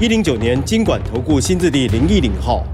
[0.00, 2.66] 一零九年经管投顾新字第零一零号。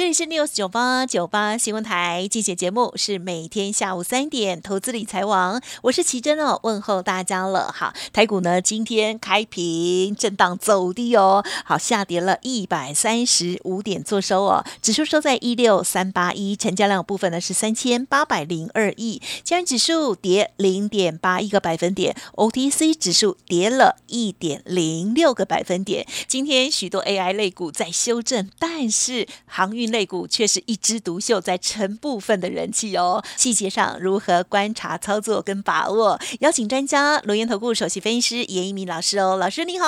[0.00, 7.70] 这里是 News 九八九八新闻台，竞选节目是每天下午三点，投资理财王，我是奇珍哦，问候大家了。
[7.70, 26.06] 好，台股呢今天开平，震荡走低哦，好下跌了一百三十五点做收哦，指数收在一六三八一，成交量部分呢是三千八百零二亿，加元指数跌零点八一个百分点，OTC 指数跌了一点零六个百分点。
[26.26, 29.89] 今天许多 AI 类股在修正，但是航运。
[29.90, 33.22] 类股却是一枝独秀，在成部分的人气哦。
[33.36, 36.18] 细节上如何观察、操作跟把握？
[36.40, 39.36] 邀请专家罗源投顾首席分析师严一鸣老师哦。
[39.36, 39.86] 老师你好。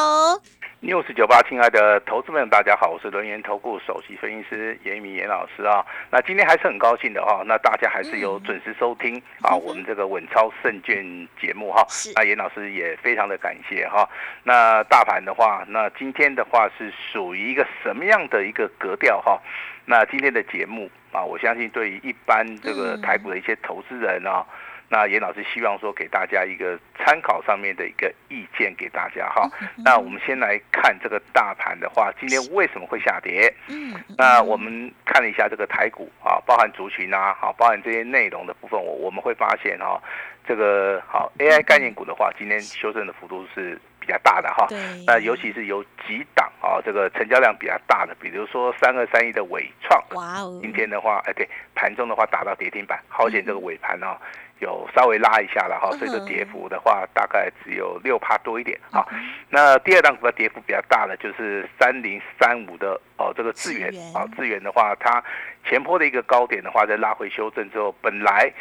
[0.83, 5.87] news 九八，亲爱的投资们，大家好，我是轮源投顾首席分析师严明严老师啊。
[6.11, 11.87] 那今天还是很高兴的哈，那大家还是有准时收听啊，我们这个稳操胜券节目哈。
[12.17, 14.09] 那严老师也非常的感谢哈。
[14.43, 19.41] 那大盘的话，那今天的话是属于一个什么样的一个格调哈？
[19.85, 24.45] 那今天的节目啊，我相信对于一般这个台股的一些投资人啊。
[24.89, 29.49] 那严老师希望说给大家一个参考上面的一个意见给大家哈。
[29.83, 33.51] 那我们先来看这个大盘的话，今天为什么会下跌？
[33.69, 39.99] 嗯，那我们看了一下这个台股啊，包含族群啊，好，包含这些内容的部分，我我们会发现哈，
[40.47, 44.67] 这个好 AI 概念股的话，今天修正的幅度是比较大的哈。
[45.07, 54.19] 那尤其是有几档啊，这个成交量比较大的，比如说三二三一的伟创，哇哦，今天的话，哎对，盘中的话打到跌停板，好险这个尾盘哦。
[54.59, 59.05] 有稍微拉一下了哈，所以说跌幅的话大概只有六帕多一点哈。
[59.49, 65.21] 那第二档股票跌幅比较大的就是三零三五的哦，这个智源啊，智源的话，它
[65.69, 68.53] 前坡的一个高点的话，在拉回修正之后，本来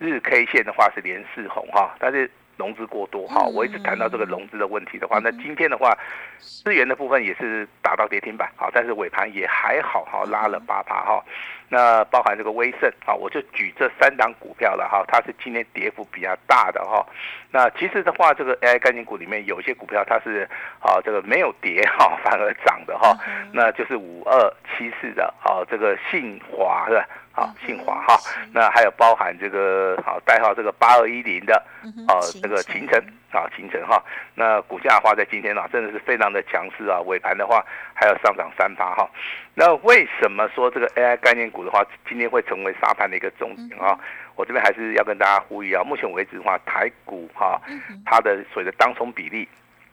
[0.00, 2.28] 日 K 线的话是连四红哈，但是。
[2.56, 5.96] 融资过多哈，我一直谈到这个融资的问题的话，那今天的话，
[6.38, 11.24] 资源的部分也是打到跌停板，好，但是尾盘也还好哈，拉了八趴哈。
[11.68, 17.04] 那包含这个威盛啊，我就举这三档股票了哈，它是今天跌幅比较大的哈。
[17.50, 20.48] 那其实的话，这个 AI 概念股里面有些股票它是
[20.80, 23.16] 啊，这个没有跌 哈，反而涨的哈，
[23.52, 27.08] 那就是五二七四的啊，这个信华是吧？
[27.36, 28.16] 好，信华哈，
[28.52, 31.60] 那还有包含这个好代号这个八二一零的，
[32.06, 32.96] 啊，这个秦城
[33.32, 34.00] 啊，秦城哈，
[34.36, 39.10] 那股价的话在今天啊，真的是非常的强势啊，尾盘的话还有上涨三八哈，
[39.52, 43.98] 那为什么说这个 AI 概念股的话，今天会成为沙盘的一个重点啊？
[44.36, 47.60] 我这边还是要跟大家呼吁啊，目前为止的话，台股哈，
[48.06, 49.48] 它的所谓的当冲比例。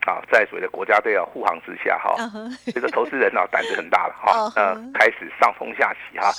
[0.07, 2.15] 啊，在所谓的国家队啊护航之下哈，
[2.73, 6.31] 这个投资人啊胆子很大了哈，呃，开始上冲下洗哈。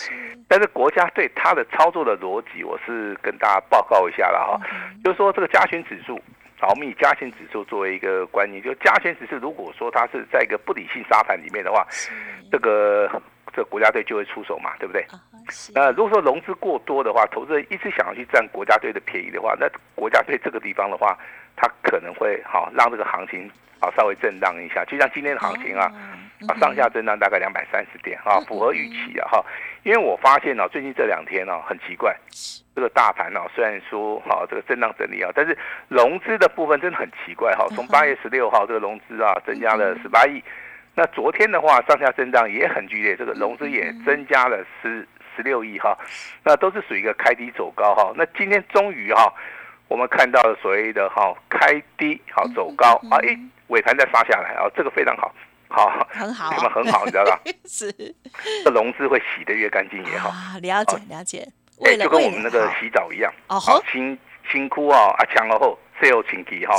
[0.49, 4.61] 但是国家队它的操作的逻辑，我是跟大家报告一下了哈，
[5.05, 6.21] 就是说这个加权指数，
[6.59, 11.87] 好，我们以加权指数作为一个观念，就加权指数如果说它是在一个不理性沙盘里面的话，
[12.51, 13.09] 这个
[13.55, 15.05] 这国家队就会出手嘛，对不对？
[15.75, 21.17] 那如果说融资过多的话，投资人一直想要去占国家队的便宜的话，那国家队这个地方的话。
[21.55, 23.49] 它可能会好让这个行情
[23.79, 25.85] 啊稍微震荡一下，就像今天的行情啊，
[26.49, 29.45] 啊上下震荡大概两百三十点啊，符合预期啊哈。
[29.83, 32.17] 因为我发现呢，最近这两天呢很奇怪，
[32.75, 35.57] 这个大盘呢虽然说哈这个震荡整理啊，但是
[35.89, 37.67] 融资的部分真的很奇怪哈。
[37.77, 40.43] 从八月十六号这个融资啊增加了十八亿，
[40.95, 45.97] 那昨天的话上下震荡也很剧烈，这个融资也增加了十十六亿哈，
[46.45, 48.13] 那都是属于一个开低走高哈。
[48.17, 49.33] 那今天终于哈。
[49.89, 55.31] 我们看到了所谓的哈开低好走高啊，哎尾盘再杀下来啊，这个非常好，
[55.69, 57.39] 好很好，你们很好，你知道吧？
[57.69, 57.93] 是，
[58.65, 60.31] 这融资会洗得越干净越好。
[60.63, 61.47] 了解了解，
[61.85, 63.61] 哎，就跟我们那个洗澡一样，哦，
[63.93, 64.19] 辛
[64.51, 66.75] 辛苦啊，啊强而后，sell 请提哈，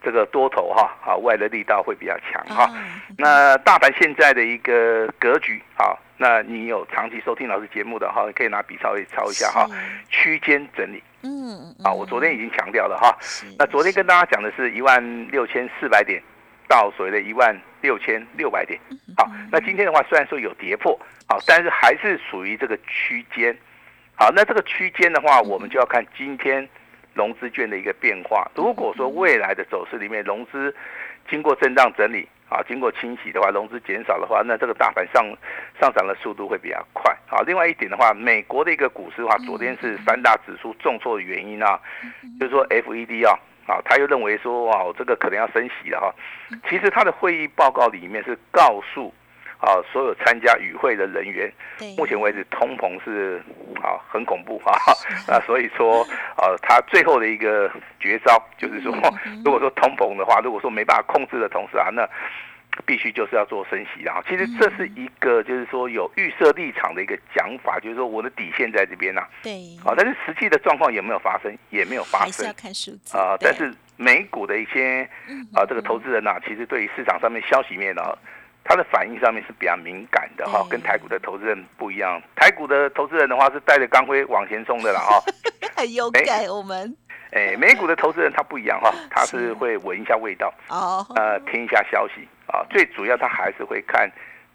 [0.00, 2.72] 这个多头哈，啊外的力道会比较强哈。
[3.16, 9.66] 那大盘现在的一个格局啊，那你有长期收听老师节目的哈，可以拿笔抄一抄一下哈，
[10.08, 11.02] 区间整理。
[11.22, 13.16] 嗯，啊，我昨天已经强调了哈。
[13.58, 16.22] 那昨天跟大家讲的是一万六千四百点
[16.68, 18.78] 到所谓的一万六千六百点。
[19.16, 20.96] 好，那今天的话虽然说有跌破，
[21.26, 23.56] 好，但是还是属于这个区间。
[24.14, 26.68] 好，那这个区间的话，我们就要看今天
[27.18, 28.48] 融资券的一个变化。
[28.54, 30.74] 如果说未来的走势里面融资
[31.28, 35.26] 经过震荡整理，啊，经过清洗的话，融资减少的话，那这个大盘上
[35.80, 37.42] 上涨的速度会比较快啊。
[37.44, 41.78] 另外一点的话，美国的一个股市的话，昨天是三大指数重挫的原因啊，
[42.38, 43.36] 就是说 FED 啊，
[43.66, 46.14] 啊，他又认为说哇，这个可能要升息了哈。
[46.70, 49.12] 其实他的会议报告里面是告诉。
[49.60, 51.52] 啊，所有参加与会的人员，
[51.96, 53.42] 目前为止通膨是
[53.82, 54.72] 啊很恐怖啊，
[55.26, 56.04] 那所以说
[56.36, 57.68] 啊，他最后的一个
[57.98, 58.92] 绝招就是说，
[59.44, 62.08] 如果说通膨的话，如果说没办法控制的同时啊，那
[62.86, 64.22] 必须就是要做升息啊。
[64.28, 69.26] 其实这是一个就是说有预设立场的一个讲法，就是说我的底线在这边呐。
[69.42, 69.76] 对。
[69.82, 71.52] 好，但是实际的状况有没有发生？
[71.70, 72.46] 也没有发生。
[72.46, 73.34] 要看数字啊。
[73.40, 75.02] 但是美股的一些
[75.52, 78.16] 啊这个投资人呐，其实对于市场上面消息面呢。
[78.68, 82.20] 它的反应上面是比较敏感的哈，跟台股的投资人不一样。
[82.36, 85.22] 台股的投资人的话是带着钢盔往前冲的啦哈，
[85.74, 86.44] 很勇敢。
[86.48, 86.94] 我们
[87.32, 92.60] 哎，美股的投资人他不一样哈， 他是会闻一下味道哦，呃，听一下消息啊。
[92.68, 94.10] 最主要他还是会看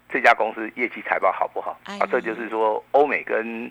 [0.08, 2.06] 这家公司业绩财报好不好啊。
[2.08, 3.68] 这就是说欧美跟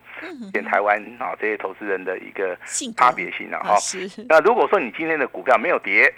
[0.51, 2.57] 跟台湾啊这些投资人的一个
[2.97, 3.77] 差别性了哈。
[4.27, 6.13] 那如果说你今天的股票没有跌。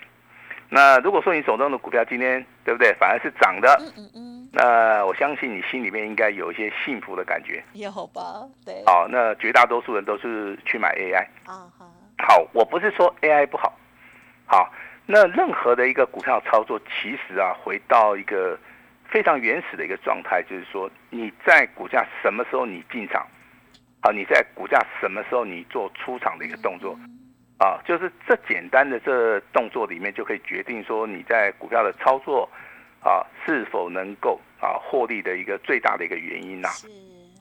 [0.76, 8.84] 那如果说你手中的股票今天对不对，反而是涨的，嗯嗯嗯，那我相信你心里面应该有一些幸福的感觉，也好吧，对。
[8.86, 13.72] 好，那绝大多数人都是去买 AI 啊，好，好，我不是说 AI 不好，
[14.46, 14.70] 好，
[15.06, 18.60] 那任何的一个股票操作，其实啊，回到一个
[19.06, 23.26] 非常原始的一个状态，就是说你在股价什么时候你进场，
[24.02, 27.00] 好，你在股价什么时候你做出场的一个动作。
[27.58, 32.50] 啊，就是这简单的这动作里面就可以决定说你在股票的操作
[33.02, 36.68] 啊是否能够啊获利的一个最大的一个原因呐。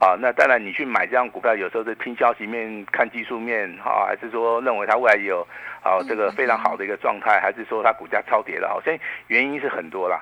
[0.01, 5.47] 啊，那当然你去买这样股票，有时候是听消息面、看技术面，哈，还是说认为它未来有
[5.83, 8.69] 啊这个非常好的一个状态，还是说它股价超跌了？
[8.69, 8.97] 好像
[9.29, 10.21] 原因是很多啦。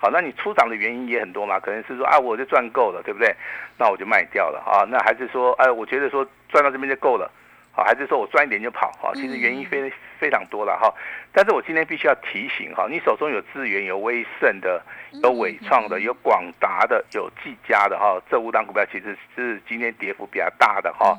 [0.00, 1.58] 好，那你出涨的原因也很多嘛？
[1.60, 3.34] 可能是说啊，我就赚够了，对不对？
[3.78, 4.84] 那我就卖掉了啊。
[4.90, 7.30] 那还是说，哎，我觉得说赚到这边就够了。
[7.74, 8.92] 好，还是说我赚一点就跑？
[9.00, 10.92] 哈，其实原因非非常多了哈。
[11.32, 14.82] 但是我今天必须要提醒哈，你手中有资源、有威盛的、
[15.22, 21.16] 有伟创的、有广达的、有技嘉的哈，这五档股票其实是今天跌幅比较大的哈。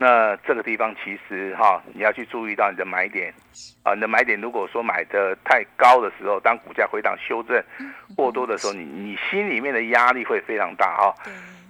[0.00, 3.32] 那这个地方其实哈，你要去注意到你的买点
[3.82, 7.62] 啊，你的买点如果说买的太高的时候，当股价回档修正
[8.16, 11.14] 过多的时候，你你心里面的压力会非常大哈。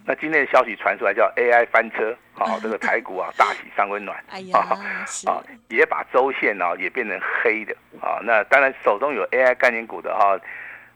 [0.04, 4.58] 那今天的消息传出来，叫 AI 翻车，好， 这个台股啊 大喜上温暖，哎呀，
[5.26, 10.36] 啊，也把周线呢也变成黑的，啊，那当然手中有 AI 概念股的哈，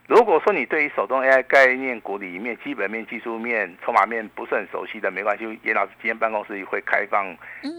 [0.08, 7.26] 如果说你对于手中 AI 概念股里面基本面、技术面、筹码面不是很熟悉的，没关系，严老师今天办公室会开放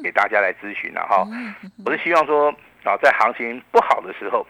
[0.02, 1.28] 给大家来咨询了哈，
[1.86, 2.50] 我是希望说
[2.86, 4.48] 啊，在行情不好的时候。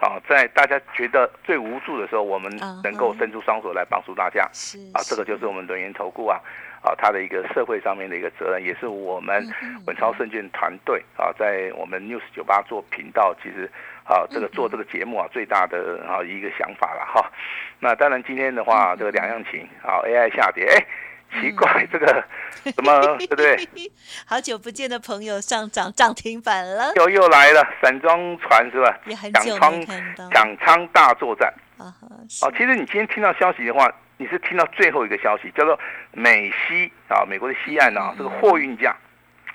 [0.00, 4.46] 啊，在大家觉得最无助的时候，我们能够伸出双手来帮助大家。
[4.52, 6.38] 是啊，这个就是我们轮研投顾啊，
[6.82, 9.42] 啊，他的一个社会上面的一个责任，也是我们
[9.86, 13.70] 稳超证券团队啊，在我们 News 九八做频道，其实
[14.04, 17.32] 啊，这个做这个节目啊，最大的啊一个想法了哈。
[17.80, 20.86] 那当然今天的话，这个两样情啊，AI 下跌，哎。
[21.32, 22.06] 奇怪，这个
[22.64, 23.56] 什么对不对？
[24.26, 28.98] 好久不见的朋友上涨涨停板了，又又来了，散装船是吧？
[29.34, 29.86] 抢仓
[30.32, 31.92] 抢仓大作战啊！
[32.42, 35.78] 哦，其实你今天听到消息的话，你是听到最后一个消息，叫做
[36.12, 38.96] 美西啊，美国的西岸啊，这个货运价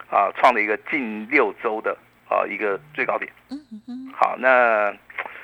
[0.10, 1.98] 啊，创了一个近六周的
[2.29, 3.31] 啊一个最高点。
[3.50, 4.13] 嗯嗯。
[4.13, 4.93] 好，那。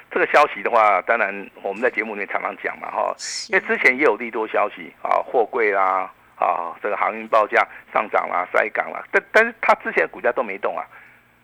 [0.10, 3.13] 这个消息的话，当然我们在节目里面常常讲嘛，哈，
[3.50, 10.86] 因为之前也有利多消息啊，货柜啦，啊，这个航运报价上涨啦，塞港啦，但但是它之前股价都没动啊，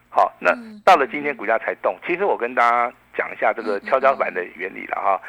[0.09, 0.51] 好，那
[0.85, 1.97] 到了今天股价才动。
[2.05, 5.21] 其实我跟大家讲一下这个跷跷板的原理了哈，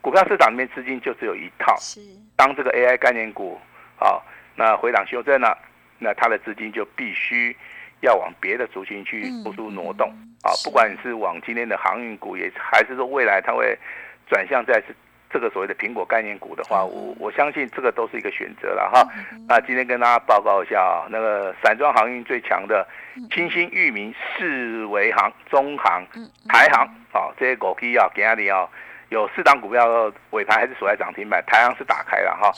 [0.00, 2.00] 股票市场里面资金就只有一套，是。
[2.36, 3.58] 当这个 AI 概念股
[3.98, 4.20] 啊，
[4.56, 5.56] 那回档修正了，
[5.98, 7.56] 那它的资金就必须。
[8.00, 10.10] 要往别的族群去做出挪动。
[10.42, 13.78] 啊，不管你是往今天的航运股，也还是说未来它会
[14.26, 14.92] 转向在这
[15.34, 19.04] 这个所谓的苹果概念股的话，我我相信这个都是一个选择了哈。
[19.48, 22.86] 那今天跟大家报告一下啊，那个散装航运最强的
[23.32, 26.06] 清新、裕民、世维航、中航、
[26.48, 28.64] 台航啊，这些股基啊，给阿里啊，
[29.08, 32.52] 有四档股票尾盘还是锁在涨停板，台航是打开了哈。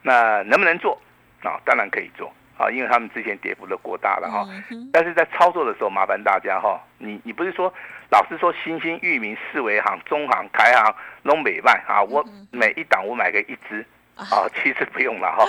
[0.00, 0.96] 那能不能做
[1.42, 1.58] 啊？
[1.64, 2.32] 当然可以做。
[2.56, 4.46] 啊，因为他们之前跌幅都过大了哈，
[4.92, 7.72] 但是在操作的时候麻烦大家哈，你你不是说
[8.10, 13.86] 老是说新兴域名四维行、中行、台行、东北外啊，我每一档我买个一支
[14.16, 15.44] 啊，其实不用了哈。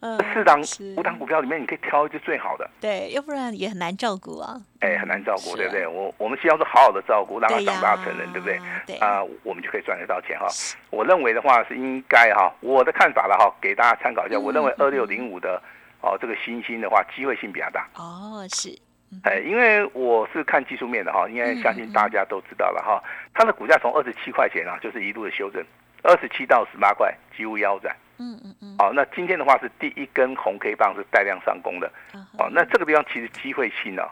[0.00, 0.60] 嗯四档
[0.96, 4.60] 五档股票里面，你可以挑一只最好的，对，要不然也很难照顾啊。
[4.80, 5.86] 哎，很难照顾，是对不对？
[5.86, 8.60] 我我们希望是好好的照顾，让他对呀长大成人，对不对？
[8.86, 10.46] 对啊，我们就可以赚得到钱哈。
[10.90, 14.36] 我认为的话是应该哈，我的看法了哈，给大家参考一下。
[14.36, 15.62] 嗯我认为二六零五的
[16.02, 17.88] 哦这个新兴的话，机会性比较大。
[17.94, 18.76] 哦，是，
[19.22, 25.64] 哎，因为我是看技术面的哈，应该嗯相信大家都知道了哈，它的股价从二十七块钱啊，就是一路的修正，
[26.02, 27.94] 二十七到十八块几乎腰斩。
[28.18, 31.90] 嗯嗯嗯，好，那今天的话是第一根红 K 棒是带量上攻的。
[32.38, 34.02] 哦，那这个地方其实机会性呢、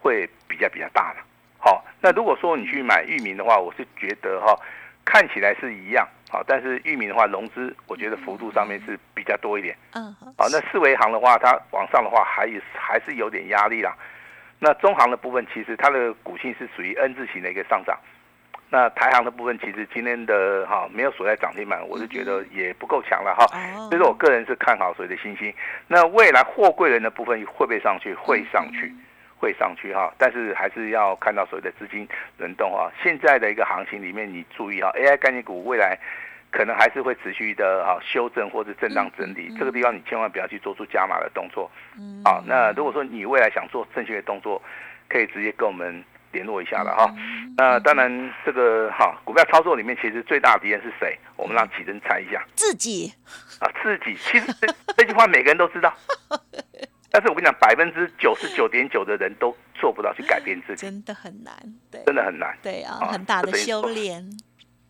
[0.00, 1.24] 会比较比较大了。
[1.58, 4.58] 好、那如果说你去买域名的话，我是觉得哈、
[5.04, 9.76] 看起来是一样，好、但是域名的话融资，我觉得幅度上面是比较多一点。
[9.92, 13.94] 嗯好、那四维行的话，它往上的话还有还是有点压力啦。
[14.64, 17.98] 那中行的部分，其实它的股性是属于 N 字形的一个上涨。
[18.70, 23.44] 那台行的部分，其实今天的哈、没有锁在涨停板，我是觉得也不够强了哈。
[23.46, 25.52] 哦，所以说我个人是看好所谓的新兴。
[25.88, 28.14] 那未来货柜人的部分会不会上去？
[28.14, 28.94] 会上去，
[29.36, 30.14] 会上去哈。
[30.16, 32.86] 但是还是要看到所谓的资金轮动啊。
[33.02, 35.98] 现在的一个行情里面，你注意啊，AI 概念股未来
[36.52, 39.52] 可能还是会持续的啊修正或者震荡整理。
[39.58, 41.68] 这个地方你千万不要去做出加码的动作。
[41.98, 44.62] 嗯好，那如果说你未来想做正确的动作，
[45.08, 47.12] 可以直接跟我们联络一下了哈。
[47.56, 51.18] 那当然，这个哈股票操作里面，其实最大的敌人是谁？
[51.36, 52.42] 我们让启真猜一下。
[52.54, 53.12] 自己
[53.60, 54.66] 啊，自己其实这
[54.96, 55.92] 这句话每个人都知道，
[57.10, 61.54] 但是我跟你讲，百分之九十九点九的人都做不到去改变自己，真的很难，
[61.90, 62.56] 对真的很难。
[62.62, 64.24] 对啊，啊很大的修炼，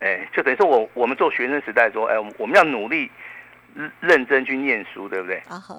[0.03, 3.09] 哎，就等于说我我们做学生时代说，哎，我们要努力
[3.75, 5.37] 认认真去念书，对不对？
[5.49, 5.75] 啊哈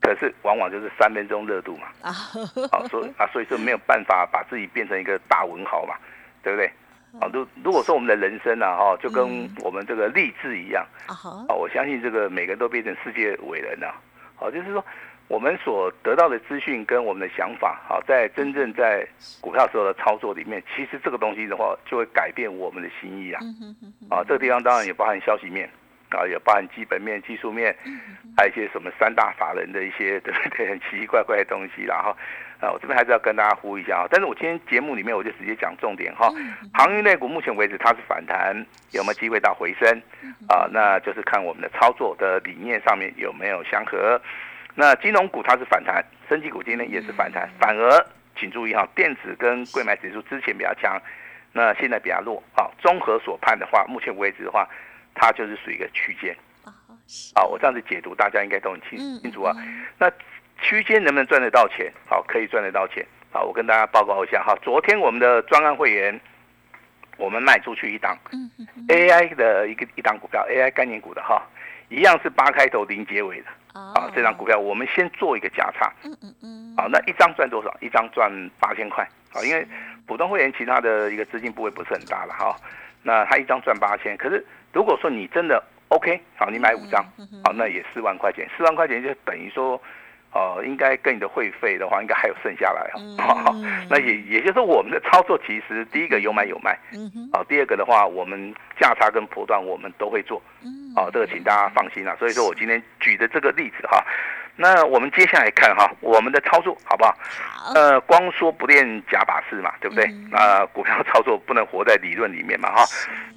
[0.00, 5.96] 可是往往就是三分钟热度嘛，啊好啊，所以啊，所以说没有办法把自己变成一个大文豪嘛，
[6.42, 6.70] 对不对？
[7.20, 13.92] 啊，如如果说我们的人生啊，哈，就跟嗯我们这个励志一样，啊哈啊，我相信这个每个人都变成世界伟人了。
[14.36, 14.82] 好，就是说
[15.28, 19.06] 我们所得到的资讯跟我们的想法，好，在真正在
[19.40, 23.40] 股票时候的操作里面，其实这个东西的话，就会改变我们的心意啊。
[24.08, 25.68] 啊，这个地方当然也包含消息面，
[26.10, 27.76] 啊，也包含基本面、技术面，
[28.36, 32.16] 还有一些什么三大法人的一些对不对，很奇奇怪怪的东西然后。
[32.60, 36.28] 啊，我这边还是要跟大家呼一下啊，但是我今天节目里面我就直接讲重点哈。
[36.74, 38.52] 航运类股目前为止它是反弹，
[38.90, 39.88] 有没有机会到回升？
[40.48, 44.20] 啊，那就是看我们的操作的理念上面有没有相合。
[44.80, 48.06] 那金融股它是反弹，升级股今天也是反弹，反而
[48.38, 50.96] 请注意哈，电子跟贵买指数之前比较强，
[51.52, 52.40] 那现在比较弱。
[52.56, 54.68] 好，综合所判的话，目前为止的话，
[55.16, 56.32] 它就是属于一个区间。
[56.64, 56.70] 啊
[57.34, 59.52] 好，我这样子解读，大家应该都很清嗯清楚啊。
[59.98, 60.08] 那
[60.62, 61.92] 区间能不能赚得到钱？
[62.06, 63.04] 好，可以赚得到钱。
[63.32, 66.20] 好，我跟大家报告一下哈，昨天我们的专案会员，
[67.16, 71.42] 我们卖出去一档嗯哼哼 AI 的一个一档股票，AI 概念股的哈，
[71.88, 73.54] 一样是八开头零结尾的哦
[73.94, 74.10] 啊。
[74.14, 77.74] 这张股票我们先做一个价差，嗯嗯嗯好，那一张赚多少？
[77.80, 79.06] 一张赚八千块。
[79.32, 79.66] 啊，因为
[80.06, 82.56] 普通会员其他的一个资金部位不是很大了哈，
[83.02, 84.16] 那他一张赚八千。
[84.16, 87.04] 可是如果说你真的 OK，好，你买五张，
[87.44, 89.80] 好，那也四万块钱，四万块钱就等于说。
[90.30, 93.56] 哦，应该跟你的会费的话，应该还有剩下来嗯哦。
[93.88, 100.40] 那也也就是说，我们的操作其实第一个有买有卖，嗯哼好，第二个的话，我们价差跟波段我们都会做，
[100.98, 102.16] 嗯好，这个请大家放心啦。
[102.18, 104.04] 所以说我今天举的这个例子哈，
[104.56, 107.16] 那我们接下来看哈，我们的操作好不好？
[107.52, 110.28] 好呃，光说不练假把式嘛，对不对嗯？
[110.32, 112.84] 那、股票操作不能活在理论里面嘛，哈。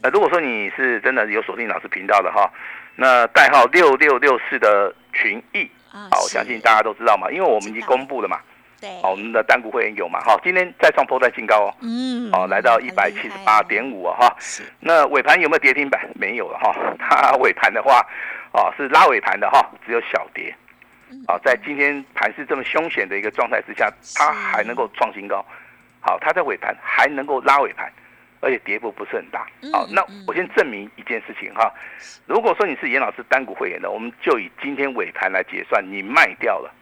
[0.02, 2.50] 那如果说你是真的有锁定老师频道的哈，
[2.96, 8.40] 那代号六六六四的群益，啊好，我相信大家都知道嘛，因为我们已经公布了嘛，
[8.82, 8.90] 对。
[9.02, 12.30] 好，我们的单股会员有嘛，哈，今天再创破断新高哦，嗯。
[12.34, 14.36] 哦，来到一百七十八点五啊，哈。
[14.40, 14.64] 是。
[14.80, 16.10] 那尾盘有没有跌停板？
[16.16, 18.06] 没有了哈， 它尾盘的话，
[18.54, 20.54] 哦是拉尾盘的哈，只有小跌。
[21.28, 25.46] 啊，在今天盘是这么凶险的一个状态之下，它还能够创新高。
[26.00, 27.92] 好，它在尾盘还能够拉尾盘，
[28.40, 29.46] 而且跌幅不是很大。
[29.72, 31.72] 好，那我先证明一件事情哈，
[32.26, 36.74] 如果说你是严老师单股会员的，我们就以今天尾盘来结算，你卖掉了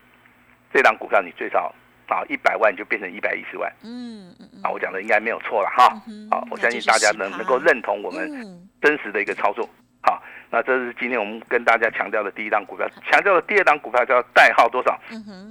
[0.71, 1.73] 这档股票，你最少
[2.15, 3.71] 啊一百万就变成一百一十万。
[3.83, 6.27] 嗯嗯嗯啊，我讲的应该没有错了哈嗯。
[6.29, 9.67] 好，我相信大家能能够认同我们嗯真实的一个操作。
[10.01, 14.97] 好，那这是今天我们跟大家强调的第一档股票，强调的第二档股票叫代号多少？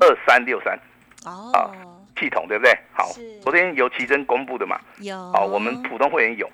[0.01, 0.79] 二三六三
[1.25, 1.71] 哦
[2.19, 2.77] 系统，对不对？
[2.93, 3.13] 好，
[3.43, 6.51] 昨天由奇珍公布的嘛，有好，我们普通会员有，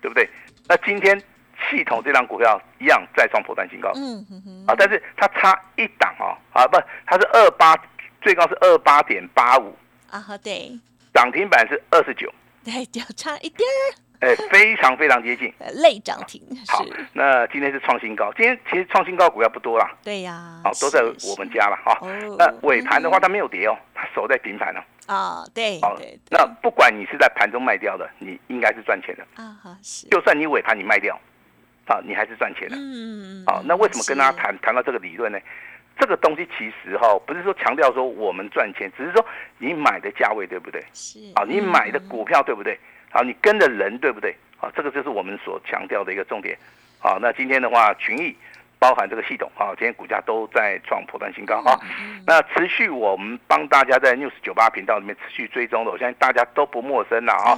[0.00, 0.28] 对不对？
[0.68, 1.20] 那今天
[1.68, 7.76] 系统这档股票一样再创破断新高嗯哼哼啊，但是它差一档哦，啊不，它是二八，
[8.22, 9.74] 最高是二八点八五，
[10.10, 10.78] 啊好对
[11.12, 12.32] 涨停板是二十九。
[12.64, 15.52] 对就差一点儿哎，非常非常接近，
[15.82, 16.40] 类涨停。
[16.68, 19.90] 好，那今天是创新高，今天其实创新高股票不多啦。
[20.04, 21.98] 对呀，好，都在我们家了哈。
[22.38, 24.84] 那尾盘的话，它没有跌哦，它守在平盘了。
[25.06, 25.98] 啊，对，好，
[26.30, 29.76] 那不管你是在盘中卖掉的，你应该是赚钱的啊。
[29.82, 31.20] 是，就算你尾盘你卖掉，
[31.88, 32.76] 啊，你还是赚钱的。
[32.76, 35.38] 嗯嗯好，那为什么跟大家谈谈到这个理论呢？
[35.98, 39.24] 这个东西其实哈，不是说强调说我们赚钱，只是说
[39.58, 40.82] 你买的价位对不对？
[40.92, 42.78] 是啊，你买的股票对不对？
[43.10, 44.34] 好，你跟的人对不对？
[44.60, 46.56] 啊，这个就是我们所强调的一个重点。
[46.98, 48.34] 好，那今天的话，群益
[48.82, 51.78] 包含这个系统啊，今天股价都在创破断新高啊。
[52.26, 57.54] 那持续我们帮大家在 news 九八频道里面持续追踪的，我相信大家都不陌生了啊。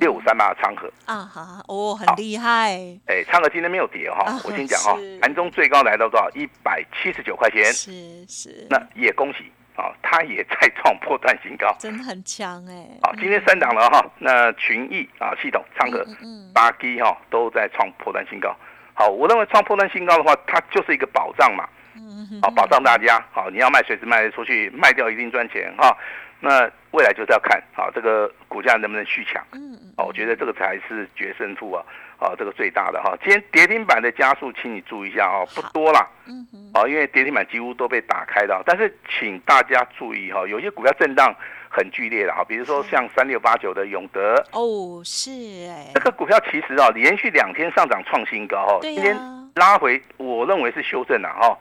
[0.00, 2.72] 六五三八的昌河啊，好哦，很厉害。
[3.06, 6.28] 哎，昌河今天没有跌哈，我先讲哈，盘中最高来到多少？
[6.34, 7.64] 一百七十九块钱。
[7.66, 8.66] 是是。
[8.68, 12.88] 那也恭喜啊，它也在创破断新高，真的很强哎。
[13.02, 16.04] 好，今天三档了哈，那群益啊系统昌河
[16.52, 18.56] 八 G 哈都在创破断新高。
[18.98, 21.68] 好，我认为创破断新高的话，它就是一个保障嘛。
[21.94, 23.22] 嗯好，保障大家。
[23.30, 25.94] 好，你要卖随时卖出去，卖掉一定赚钱哈。
[26.40, 29.44] 那未来就是要看好这个股价能不能续强。
[29.52, 29.92] 嗯嗯。
[29.98, 31.84] 哦，我觉得这个才是决胜负啊。
[32.18, 33.16] 啊，这个最大的哈。
[33.22, 36.08] 今天跌停板的加速，请你注意一下哦，不多啦。
[36.26, 36.70] 嗯嗯。
[36.74, 41.34] 哦，因为跌停板几乎都被打开的，但是请大家注意哈，有些股票震荡
[41.68, 44.34] 很剧烈的哈，比如说像三六八九的永德。
[44.52, 45.30] 哦，是
[45.68, 45.90] 哎。
[45.94, 49.16] 这个股票其实啊，连续两天上涨创新高哈，今天
[49.54, 51.58] 拉回，我认为是修正了哈。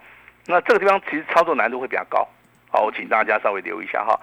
[0.47, 2.27] 那这个地方其实操作难度会比较高，
[2.69, 4.19] 好，我请大家稍微留意一下哈。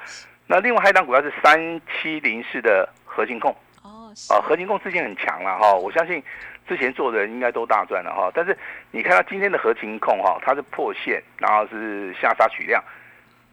[0.47, 3.57] 那另外还一档股票是三七零四的核心控，哦，
[4.29, 6.23] 啊，合金控之前很强了哈，我相信
[6.69, 8.31] 之前做的人应该都大赚了哈。
[8.35, 8.57] 但是
[8.91, 12.83] 你看到今天的合金控哈，它是破线，然后是下杀取量，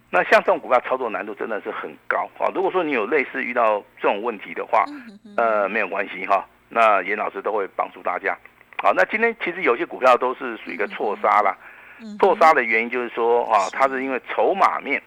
[0.09, 2.51] 那像这种股票操作难度真的是很高啊。
[2.53, 4.85] 如果说你有类似遇到这种问题的话，
[5.37, 8.37] 呃，没有关系哈，那严老师都会帮助大家。
[8.81, 11.55] 好，那今天其实有些股票都是属于一个错杀啦。
[12.17, 15.01] 错杀的原因就是说啊，它是因为筹码面，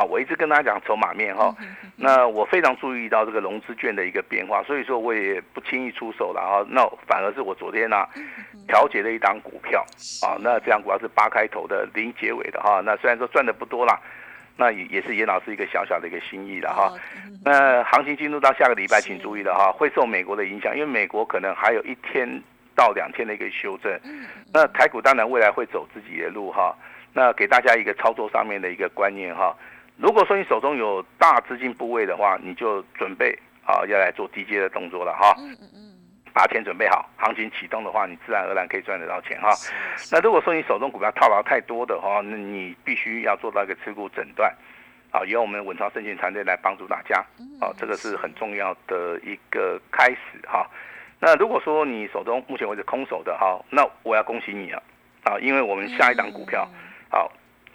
[0.00, 1.54] 好，我一直跟大家讲筹码面哈。
[1.94, 6.64] 那我非常注意到这个融资券的一个变化，所以说我也不轻易出手了啊。
[6.70, 8.06] 那反而是我昨天呢
[8.66, 9.84] 调节了一档股票
[10.22, 12.80] 啊，那这样股票是八开头的零结尾的哈。
[12.82, 14.00] 那虽然说赚的不多啦，
[14.56, 16.90] 那也也是严老师一个小小的一个心意了哈。
[17.44, 22.42] 那行情进入到下个礼拜，请注意了哈，会受美国的影响，因为美国可能还有一天。
[22.76, 23.92] 到两天的一个修正，
[24.54, 26.74] 那台股当然未来会走自己的路哈。
[27.12, 29.54] 那给大家一个操作上面的一个观念哈。
[30.00, 35.34] 如果说你手中有大资金部位的话，你就准备啊要来做低阶的动作了哈。
[35.38, 35.80] 嗯嗯嗯。
[36.32, 39.50] 把钱准备好，行情启动的话，你自然而然可以赚得到钱哈。
[40.12, 44.54] 那如果说你手中股票套牢太多的话，那你必须要做到一个持股诊断，
[45.10, 47.18] 啊，由我们稳超证券团队来帮助大家。
[47.60, 50.64] 啊，这个是很重要的一个开始哈。
[51.18, 54.80] 那如果说你手中目前为止空手的哈，那我要恭喜你了，
[55.24, 56.64] 啊，因为我们下一档股票，
[57.10, 57.30] 好，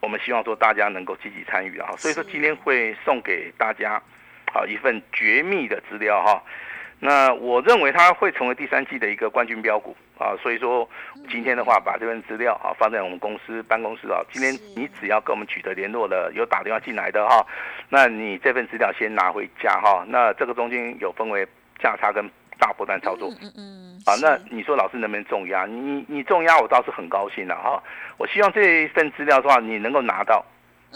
[0.05, 3.99] 我们希望说大家能够积极参与啊，所以说今天会送给大家，
[4.53, 6.43] 好一份绝密的资料哈，
[6.99, 10.87] 那我认为它会成为第三季的一个冠军标股啊，所以说
[11.27, 17.43] 今天的话把这份资料啊放在我们公司办公室啊，今天你只要跟我们取得联络的，有打电话进来的哈，
[17.89, 21.47] 那你这份资料先拿回家哈，那这个中间有分为
[21.79, 22.29] 价差跟。
[22.59, 25.65] 大波段操作，嗯嗯，啊，那你说老师能不能重压？
[25.65, 27.81] 你你重压，我倒是很高兴了哈。
[28.17, 30.43] 我希望这一份资料的话，你能够拿到，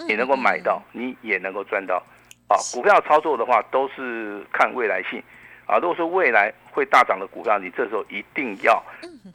[0.08, 2.02] 你能够买到，你也能够赚到。
[2.48, 5.22] 啊，股票操作的话，都是看未来性。
[5.66, 8.84] 啊，如果说未来会大涨的股票，你这时候一定要，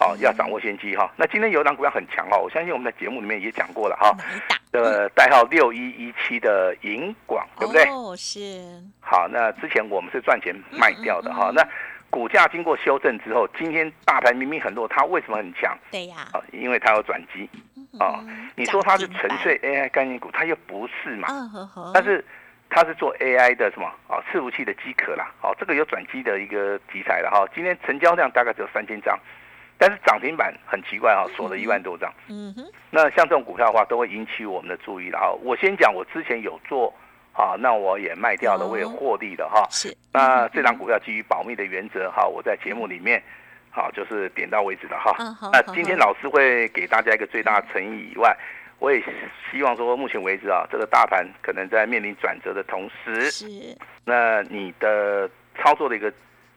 [0.00, 1.08] 啊，要掌握先机哈。
[1.16, 4.12] 那今天有档股票很强哈，我相信我们在节目里面也讲过了哈。
[4.72, 7.84] 的代号六一一七的银广，对不对？
[7.84, 8.82] 哦，是。
[8.98, 11.64] 好，那之前我们是赚钱卖掉的哈，那。
[12.14, 15.76] 股价经过修正之后，今天大盘明明很弱，它为什么很强？
[15.90, 17.50] 对呀，啊，因为它有转机
[17.98, 18.24] 啊。
[18.54, 21.26] 你说它是纯粹 AI 概念股，它又不是嘛。
[21.92, 22.24] 但是
[22.70, 24.22] 它是做 AI 的什么啊？
[24.30, 25.28] 伺服器的机壳啦。
[25.42, 27.44] 哦，这个有转机的一个题材了哈。
[27.52, 29.18] 今天成交量大概只有三千张，
[29.76, 32.08] 但是涨停板很奇怪哈，锁了一万多张。
[32.28, 32.64] 嗯哼。
[32.90, 35.32] 那像这种股票的话，都会引起我们的注意了哈。
[35.42, 36.94] 我先讲，我之前有做。
[37.36, 39.66] 好，那我也卖掉了，我也获利了哈。
[39.68, 39.94] 是。
[40.12, 43.20] 那这张股票基于保密的原则哈，我在节目里面，
[43.70, 45.12] 好就是点到为止了哈。
[45.18, 48.36] 嗯那今天老师会给大家一个最大诚意以外，
[48.78, 49.02] 我也
[49.50, 53.46] 希望说，目前为止啊，这个大盘可能在面临转折的同时，是。
[54.04, 56.12] 那你的操作的一个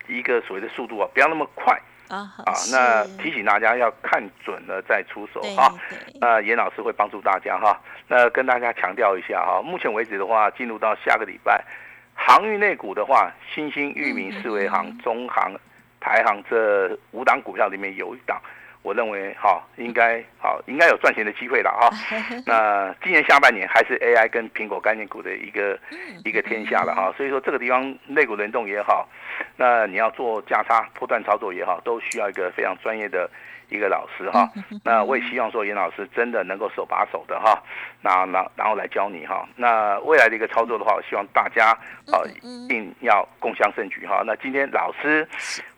[0.07, 1.75] 一个所谓的速度啊，不要那么快。
[2.09, 5.73] 啊，好，那提醒大家要看准了再出手哈。
[6.21, 7.79] 那严老师会帮助大家哈。
[8.07, 11.63] 那跟大家强调一下哈，目前为止的话，进入到下个礼拜，
[12.13, 15.53] 航运内股的话，新兴、域名、四维行、中航、
[15.99, 18.41] 排行这五档股票里面有一档。
[18.87, 21.89] 我认为哈，应该好，应该有赚钱的机会了哈。
[22.47, 25.77] 那今年下半年还是 AI 跟苹果概念股的一个
[26.23, 27.13] 一个天下了哈。
[27.17, 29.05] 所以说这个地方内股轮动也好，
[29.57, 33.29] 那你要做价差破断操作也好，都需要一个非常专业的
[33.67, 34.49] 一个老师哈。
[34.85, 37.61] 那我也希望说严老师真的能够手把手的哈，
[38.01, 39.45] 那然然后来教你哈。
[39.57, 41.71] 那未来的一个操作的话，我希望大家
[42.13, 44.23] 啊一定要共襄盛举哈。
[44.25, 45.27] 那今天老师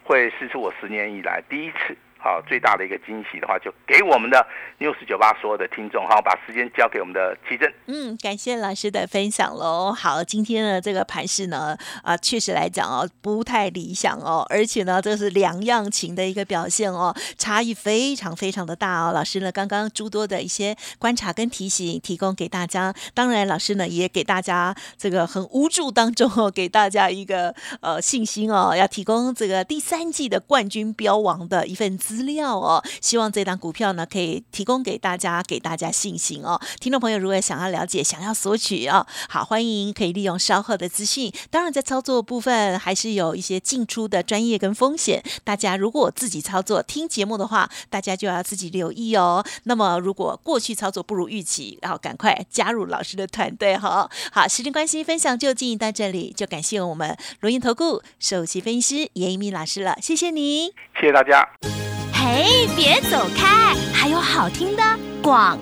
[0.04, 1.98] 会试出我十年以来第一次。
[2.22, 4.46] 好，最大的一个惊喜的话，就给我们的
[4.78, 7.72] news 九八所有的听众，好，把时间交给我们的奇正。
[7.86, 9.94] 嗯，感谢老师的分享喽。
[9.94, 19.14] 好，今天的这个盘势呢，啊，确实来讲哦，不太理想哦，而且呢，这是两样情的一个表现哦，差异非常非常的大哦。
[19.14, 31.98] 老师呢，刚刚诸多的一些观察跟提醒提供给大家，当然老师呢也给大家这个很无助当中哦，给大家一个呃信心哦，要提供这个第三季的冠军标王的一份。
[32.10, 36.60] 资料哦，希望这档股票呢可以提供给大家，给大家信心哦。
[36.80, 41.32] 听众朋友如果想要了解、想要索取哦，好，欢迎可以利用稍后的资讯。
[41.52, 45.24] 当然，在操作部分还是有一些进出的专业跟风险。
[45.44, 49.46] 大家如果自己操作听节目的话，大家就要自己留意哦。
[49.66, 54.10] 那么，如果过去操作不如预期，然后赶快加入老师的团队哈。
[54.32, 60.68] 好，时间关系，分享就进行到这里，就感谢我们罗银投顾首席分析师严一鸣老师了，谢谢你，
[61.00, 61.89] 谢谢大家。
[62.22, 64.84] 嘿，别走开，还有好听的
[65.24, 65.58] 广。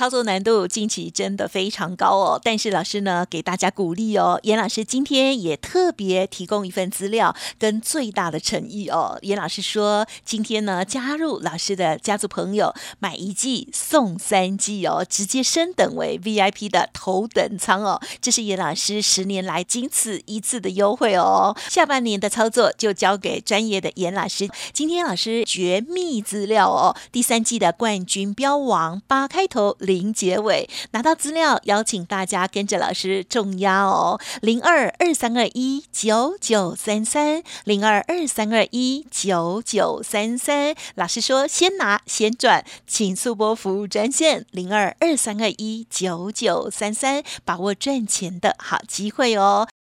[0.00, 4.40] 操作难度近期真的非常高哦，但是老师呢给大家鼓励哦。
[4.44, 9.18] 严老师今天也特别提供一份资料跟最大的诚意哦。
[9.20, 18.00] 严老师说，今天呢加入老师的家族朋友买一季送三季哦，直接升等为 VIP 的头等舱哦。
[18.22, 21.54] 这是严老师十年来仅此一次的优惠哦。
[21.68, 24.48] 下半年的操作就交给专业的严老师。
[24.72, 29.76] 今天老师绝密资料哦，第三季的冠军标王八开头。
[29.90, 40.76] 零结尾，拿到资料，邀请大家跟着老师重压哦，零二二三二一九九三三，零二二三二一九九三三。
[40.94, 49.66] 老师说先拿先赚，请速播服务专线零二二三二一九九三三，把握赚钱的好机会哦。